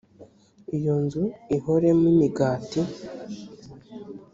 iyo 0.77 0.95
nzu 1.03 1.23
ihoremo 1.55 2.05
imigati 2.13 2.81